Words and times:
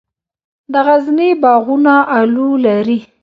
د 0.71 0.73
غزني 0.87 1.29
باغونه 1.43 1.95
الو 2.17 2.47
لري. 2.65 2.99